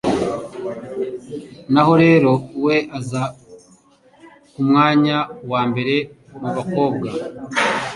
naho 1.73 1.91
Rere 2.01 2.31
we 2.65 2.75
aza 2.97 3.23
ku 4.53 4.59
mwanya 4.67 5.17
wambere 5.51 5.95
mu 6.41 6.49
bakobwa, 6.57 7.09